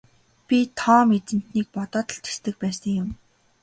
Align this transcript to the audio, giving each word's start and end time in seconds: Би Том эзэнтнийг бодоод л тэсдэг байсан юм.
Би 0.47 0.59
Том 0.77 1.07
эзэнтнийг 1.17 1.67
бодоод 1.75 2.09
л 2.15 2.19
тэсдэг 2.25 2.55
байсан 2.63 2.89
юм. 3.01 3.09